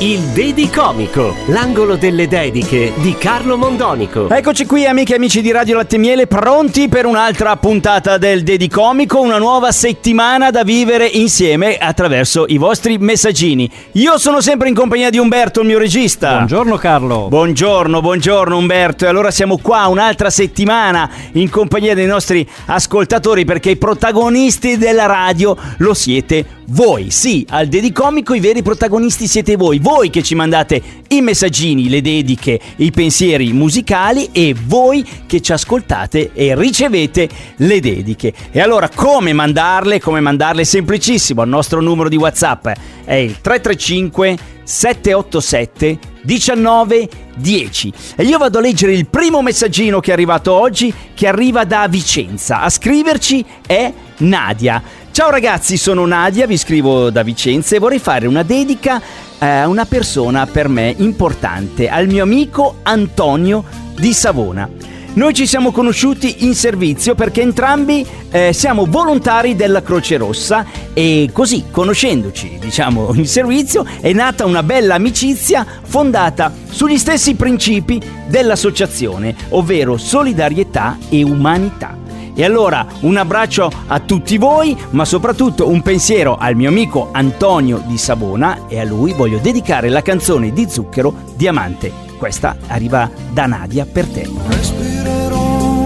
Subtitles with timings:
[0.00, 4.28] Il Dedi Comico, l'angolo delle dediche di Carlo Mondonico.
[4.28, 8.68] Eccoci qui amiche e amici di Radio Latte Miele pronti per un'altra puntata del Dedi
[8.68, 13.70] Comico, una nuova settimana da vivere insieme attraverso i vostri messaggini.
[13.92, 16.34] Io sono sempre in compagnia di Umberto, il mio regista.
[16.34, 17.28] Buongiorno Carlo.
[17.28, 19.06] Buongiorno, buongiorno Umberto.
[19.06, 25.06] E allora siamo qua un'altra settimana in compagnia dei nostri ascoltatori perché i protagonisti della
[25.06, 27.10] radio lo siete voi.
[27.10, 29.78] Sì, al Dedicomico i veri protagonisti siete voi.
[29.78, 35.52] Voi che ci mandate i messaggini, le dediche, i pensieri musicali e voi che ci
[35.52, 38.32] ascoltate e ricevete le dediche.
[38.50, 40.00] E allora come mandarle?
[40.00, 40.64] Come mandarle?
[40.64, 42.66] Semplicissimo, il nostro numero di WhatsApp
[43.04, 50.10] è il 335 787 19 10 e io vado a leggere il primo messaggino che
[50.10, 54.82] è arrivato oggi che arriva da Vicenza a scriverci è Nadia
[55.12, 59.00] ciao ragazzi sono Nadia vi scrivo da Vicenza e vorrei fare una dedica
[59.38, 64.68] eh, una persona per me importante al mio amico Antonio di Savona
[65.16, 71.30] noi ci siamo conosciuti in servizio perché entrambi eh, siamo volontari della Croce Rossa e
[71.32, 77.98] così, conoscendoci, diciamo, in servizio, è nata una bella amicizia fondata sugli stessi principi
[78.28, 82.05] dell'associazione, ovvero solidarietà e umanità.
[82.38, 87.82] E allora un abbraccio a tutti voi, ma soprattutto un pensiero al mio amico Antonio
[87.86, 91.90] di Savona e a lui voglio dedicare la canzone di Zucchero Diamante.
[92.18, 94.28] Questa arriva da Nadia per te.
[94.48, 95.84] respirerò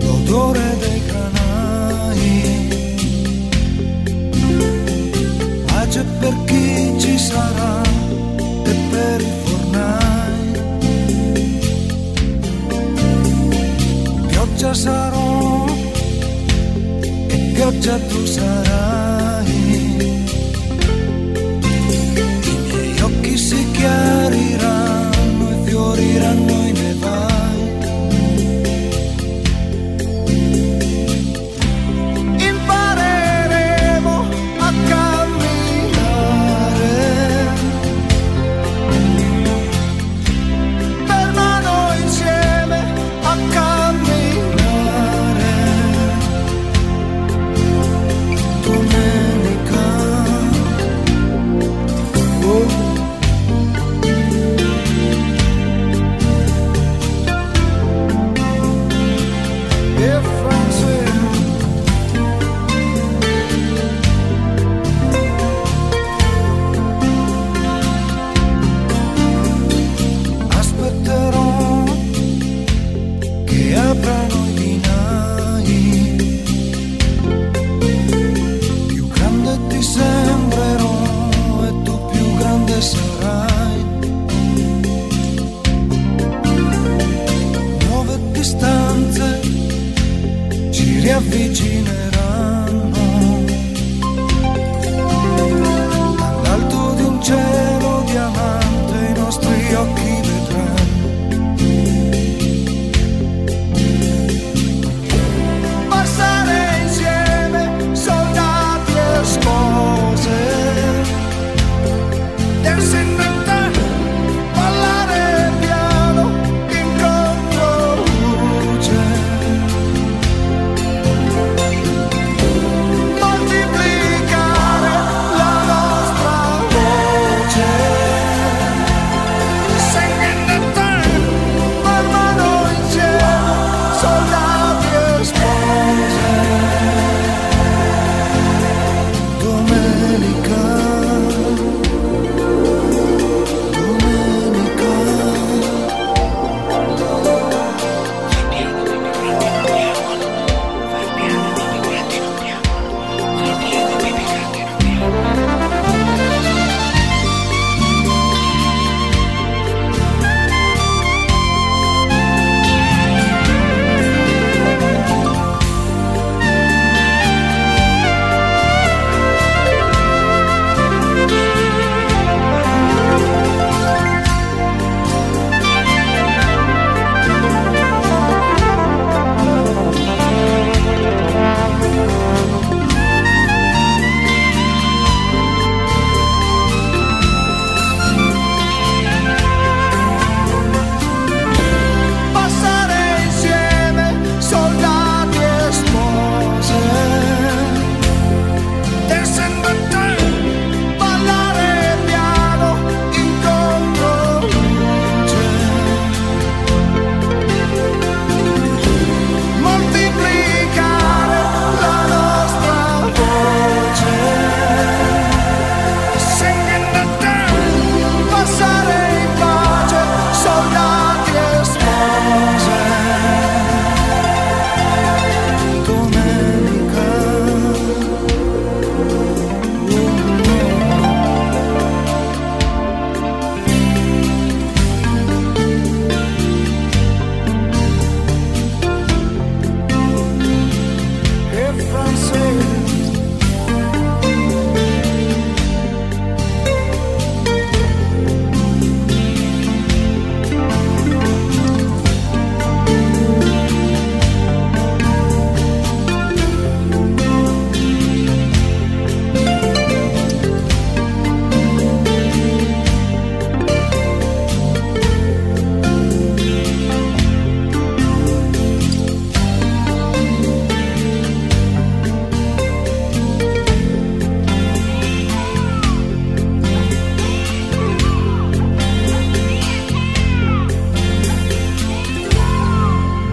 [0.00, 2.68] l'odore dei granai.
[5.66, 6.34] Pace per
[17.98, 18.87] e pioggia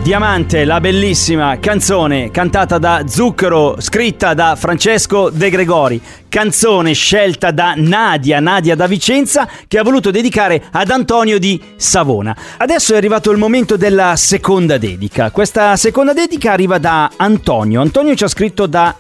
[0.06, 6.00] Diamante, la bellissima canzone cantata da Zucchero, scritta da Francesco De Gregori,
[6.30, 12.38] canzone scelta da Nadia, Nadia da Vicenza, che ha voluto dedicare ad Antonio di Savona.
[12.58, 15.32] Adesso è arrivato il momento della seconda dedica.
[15.32, 17.82] Questa seconda dedica arriva da Antonio.
[17.82, 18.96] Antonio ci ha scritto da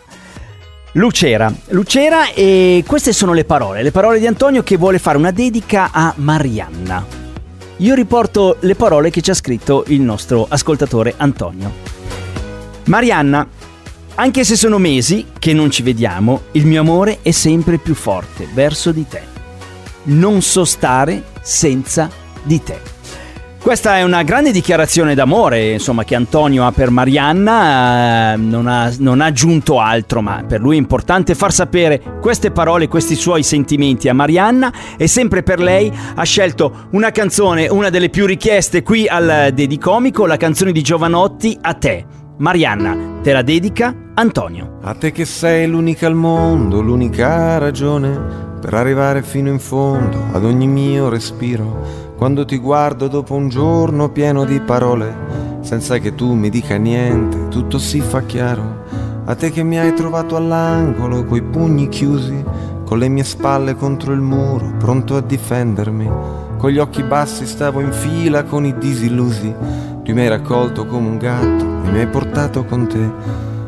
[0.93, 1.53] Lucera.
[1.67, 5.91] Lucera e queste sono le parole, le parole di Antonio che vuole fare una dedica
[5.93, 7.24] a Marianna.
[7.79, 11.73] Io riporto le parole che ci ha scritto il nostro ascoltatore Antonio.
[12.85, 13.45] Marianna,
[14.15, 18.47] anche se sono mesi che non ci vediamo, il mio amore è sempre più forte
[18.53, 19.21] verso di te.
[20.03, 22.09] Non so stare senza
[22.43, 22.94] di te.
[23.65, 28.93] Questa è una grande dichiarazione d'amore, insomma, che Antonio ha per Marianna, eh, non, ha,
[28.99, 33.41] non, ha, aggiunto altro, ma per lui è importante far sapere queste parole, questi suoi
[33.41, 38.83] sentimenti a Marianna e sempre per lei ha scelto una canzone, una delle più richieste
[38.83, 42.05] qui al Dedicomico, la canzone di Giovanotti, A te.
[42.37, 44.77] Marianna, te la dedica Antonio.
[44.83, 50.43] A te che sei l'unica al mondo, l'unica ragione per arrivare fino in fondo ad
[50.43, 56.33] ogni mio respiro quando ti guardo dopo un giorno pieno di parole, senza che tu
[56.33, 58.83] mi dica niente, tutto si fa chiaro.
[59.25, 62.41] A te che mi hai trovato all'angolo, coi pugni chiusi,
[62.85, 66.09] con le mie spalle contro il muro, pronto a difendermi.
[66.57, 69.53] Con gli occhi bassi stavo in fila con i disillusi.
[70.03, 73.11] Tu mi hai raccolto come un gatto e mi hai portato con te.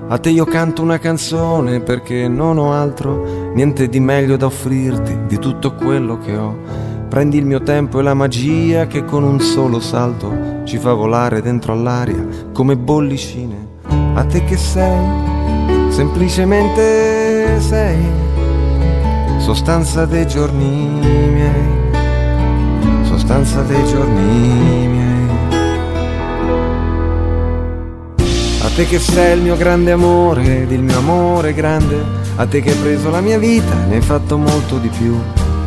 [0.08, 5.26] A te io canto una canzone perché non ho altro, niente di meglio da offrirti
[5.28, 6.87] di tutto quello che ho.
[7.10, 11.42] Prendi il mio tempo e la magia che con un solo salto ci fa volare
[11.42, 13.66] dentro all'aria come bollicine.
[14.14, 15.00] A te che sei,
[15.90, 17.98] semplicemente sei,
[19.38, 21.00] sostanza dei giorni
[21.32, 25.28] miei, sostanza dei giorni miei.
[28.64, 32.04] A te che sei il mio grande amore ed il mio amore grande,
[32.36, 35.16] a te che hai preso la mia vita, ne hai fatto molto di più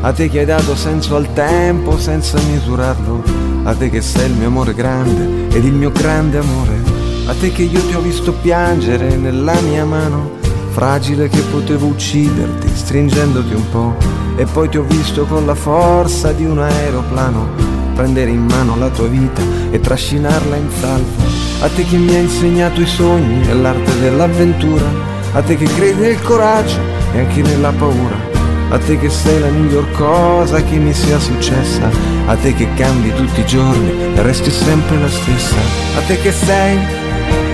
[0.03, 3.23] a te che hai dato senso al tempo senza misurarlo,
[3.65, 6.81] a te che sei il mio amore grande ed il mio grande amore,
[7.27, 10.39] a te che io ti ho visto piangere nella mia mano,
[10.71, 13.97] fragile che potevo ucciderti stringendoti un po',
[14.37, 17.69] e poi ti ho visto con la forza di un aeroplano.
[17.95, 21.23] Prendere in mano la tua vita e trascinarla in salvo,
[21.61, 24.87] a te che mi hai insegnato i sogni e l'arte dell'avventura,
[25.33, 26.79] a te che credi nel coraggio
[27.13, 28.30] e anche nella paura
[28.71, 31.91] a te che sei la miglior cosa che mi sia successa,
[32.27, 35.57] a te che cambi tutti i giorni e resti sempre la stessa,
[35.97, 36.79] a te che sei,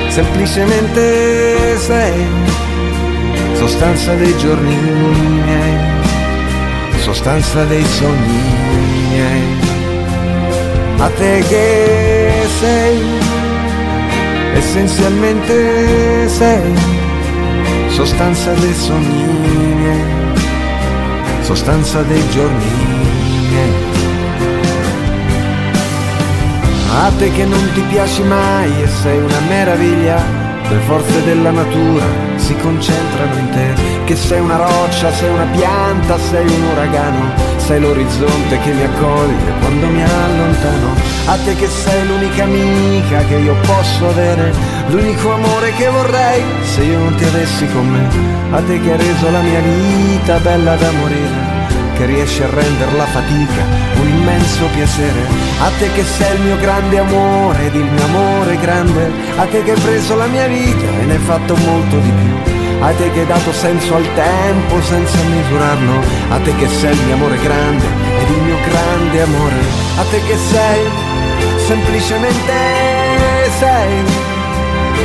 [0.09, 2.27] semplicemente sei,
[3.55, 5.79] sostanza dei giorni miei,
[6.99, 8.43] sostanza dei sogni
[9.09, 9.43] miei,
[10.99, 13.01] a te che sei,
[14.53, 16.75] essenzialmente sei,
[17.89, 19.25] sostanza dei sogni
[19.77, 20.16] miei
[21.47, 22.65] sostanza dei giorni.
[26.93, 30.21] A te che non ti piaci mai e sei una meraviglia,
[30.69, 33.75] le forze della natura si concentrano in te,
[34.07, 37.33] che sei una roccia, sei una pianta, sei un uragano,
[37.67, 40.95] sei l'orizzonte che mi accoglie quando mi allontano.
[41.27, 44.53] A te che sei l'unica amica che io posso avere,
[44.87, 48.09] l'unico amore che vorrei se io non ti avessi con me.
[48.53, 51.55] A te che hai reso la mia vita bella da morire
[51.97, 53.65] che riesci a rendere la fatica
[54.01, 55.27] un immenso piacere.
[55.59, 59.65] A te che sei il mio grande amore ed il mio amore grande, a te
[59.65, 62.56] che hai preso la mia vita e ne hai fatto molto di più.
[62.79, 67.05] A te che hai dato senso al tempo senza misurarlo, a te che sei il
[67.05, 67.85] mio amore grande
[68.21, 69.55] ed il mio grande amore,
[69.99, 71.15] a te che sei
[71.67, 72.53] semplicemente
[73.59, 74.05] sei.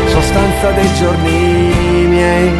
[0.08, 2.52] Sostanza dei giorni miei,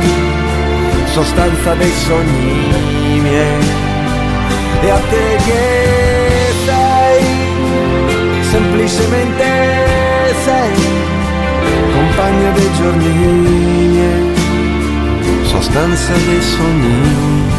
[1.14, 3.80] sostanza dei sogni miei.
[4.82, 7.24] E a te che sei,
[8.50, 9.46] semplicemente
[10.44, 10.74] sei,
[11.94, 13.71] compagna dei giorni miei,
[15.52, 17.51] sostanza dei sogni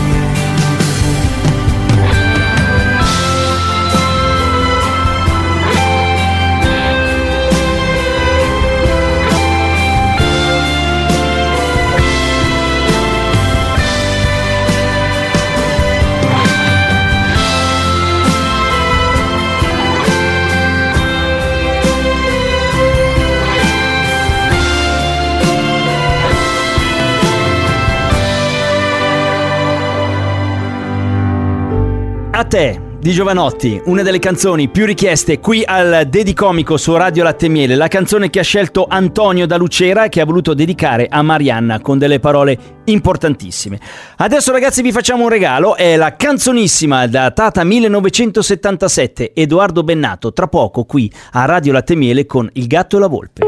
[32.52, 37.76] te, di Giovanotti, una delle canzoni più richieste qui al Dedicomico su Radio Latte Miele,
[37.76, 41.96] la canzone che ha scelto Antonio da Lucera che ha voluto dedicare a Marianna con
[41.96, 43.80] delle parole importantissime.
[44.18, 50.84] Adesso ragazzi vi facciamo un regalo, è la canzonissima datata 1977, Edoardo Bennato, tra poco
[50.84, 53.46] qui a Radio Latte Miele con Il gatto e la volpe.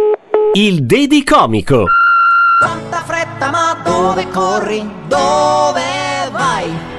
[0.54, 1.84] Il Dedicomico.
[2.58, 4.82] Quanta fretta, ma dove corri?
[5.08, 5.82] Dove
[6.32, 6.93] vai?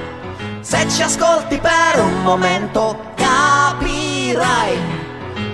[0.68, 4.76] Se ci ascolti per un momento capirai.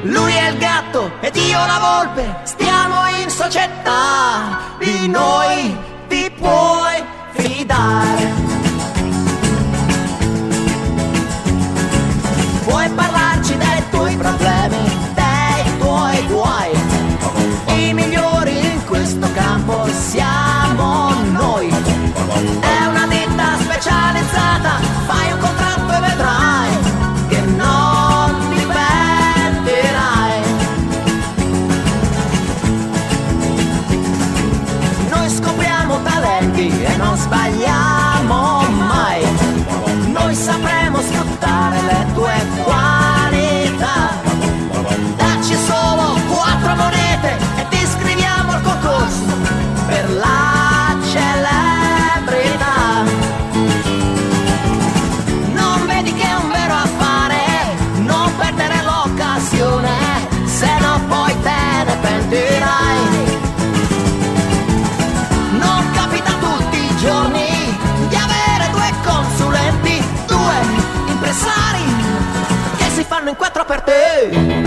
[0.05, 5.77] Lui è il gatto ed io la volpe, stiamo in società, di noi
[6.09, 6.82] ti puoi
[73.73, 74.62] apertei.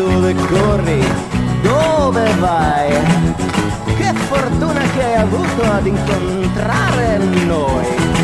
[0.00, 1.04] Dove corri?
[1.60, 2.88] Dove vai?
[3.98, 8.19] Che fortuna che hai avuto ad incontrare noi.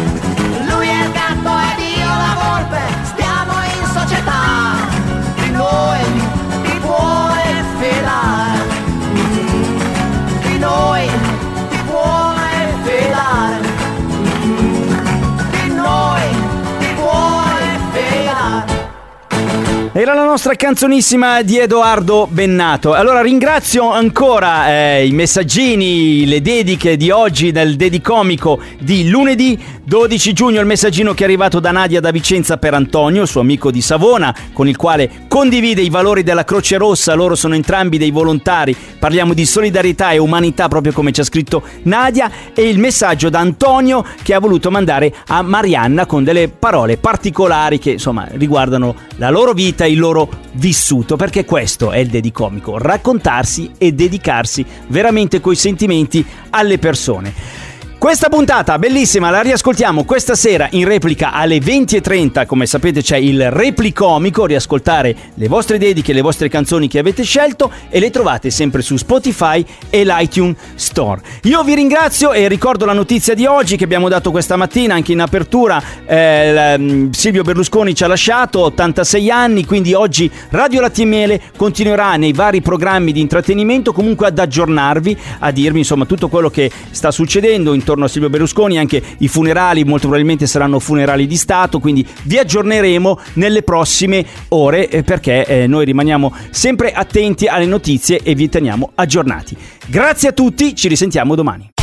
[19.98, 22.92] Era la nostra canzonissima di Edoardo Bennato.
[22.92, 30.32] Allora ringrazio ancora eh, i messaggini, le dediche di oggi del Dedicomico di lunedì 12
[30.32, 30.58] giugno.
[30.58, 34.34] Il messaggino che è arrivato da Nadia da Vicenza per Antonio, suo amico di Savona,
[34.52, 37.14] con il quale condivide i valori della Croce Rossa.
[37.14, 38.74] Loro sono entrambi dei volontari.
[38.98, 42.28] Parliamo di solidarietà e umanità, proprio come ci ha scritto Nadia.
[42.52, 47.78] E il messaggio da Antonio che ha voluto mandare a Marianna con delle parole particolari
[47.78, 52.76] che insomma riguardano la loro vita e il loro vissuto, perché questo è il dedicomico,
[52.76, 57.65] raccontarsi e dedicarsi veramente coi sentimenti alle persone.
[58.06, 63.50] Questa puntata bellissima la riascoltiamo questa sera in replica alle 20.30, come sapete c'è il
[63.50, 68.82] replicomico, riascoltare le vostre dediche, le vostre canzoni che avete scelto e le trovate sempre
[68.82, 71.20] su Spotify e l'iTunes Store.
[71.42, 75.10] Io vi ringrazio e ricordo la notizia di oggi che abbiamo dato questa mattina anche
[75.10, 81.02] in apertura, eh, mm, Silvio Berlusconi ci ha lasciato, 86 anni, quindi oggi Radio Latte
[81.02, 86.28] e Miele continuerà nei vari programmi di intrattenimento comunque ad aggiornarvi, a dirvi insomma tutto
[86.28, 91.26] quello che sta succedendo intorno a Silvio Berlusconi, anche i funerali molto probabilmente saranno funerali
[91.26, 97.46] di Stato, quindi vi aggiorneremo nelle prossime ore eh, perché eh, noi rimaniamo sempre attenti
[97.46, 99.56] alle notizie e vi teniamo aggiornati.
[99.86, 101.75] Grazie a tutti, ci risentiamo domani.